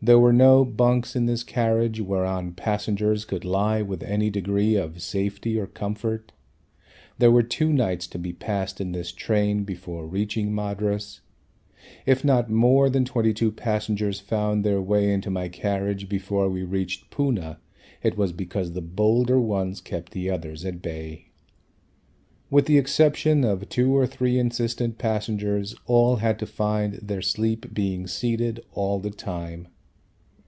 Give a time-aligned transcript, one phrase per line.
[0.00, 5.02] There were no bunks in this carriage whereon passengers could lie with any degree of
[5.02, 6.30] safety or comfort.
[7.18, 11.20] There were two nights to be passed in this train before reaching Madras.
[12.06, 17.10] If not more than 22 passengers found their way into my carriage before we reached
[17.10, 17.58] Poona,
[18.00, 21.30] it was because the bolder ones kept the others at bay.
[22.50, 27.74] With the exception of two or three insistent passengers, all had to find their sleep
[27.74, 29.66] being seated all the time.